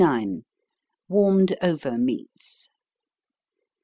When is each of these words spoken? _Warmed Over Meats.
_Warmed 1.11 1.55
Over 1.61 1.95
Meats. 1.95 2.71